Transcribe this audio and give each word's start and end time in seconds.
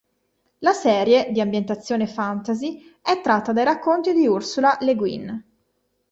La 0.61 0.73
serie, 0.73 1.31
di 1.31 1.41
ambientazione 1.41 2.07
fantasy, 2.07 2.95
è 3.03 3.21
tratta 3.21 3.53
dai 3.53 3.65
racconti 3.65 4.13
di 4.13 4.25
Ursula 4.25 4.75
Le 4.81 4.95
Guin. 4.95 5.43